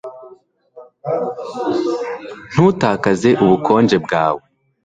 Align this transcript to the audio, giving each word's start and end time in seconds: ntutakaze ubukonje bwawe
ntutakaze 2.51 3.29
ubukonje 3.43 3.95
bwawe 4.05 4.41